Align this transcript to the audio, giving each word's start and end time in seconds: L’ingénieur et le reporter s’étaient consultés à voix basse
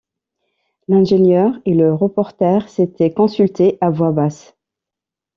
L’ingénieur 0.87 1.53
et 1.65 1.75
le 1.75 1.93
reporter 1.93 2.67
s’étaient 2.69 3.13
consultés 3.13 3.77
à 3.81 3.91
voix 3.91 4.11
basse 4.11 4.55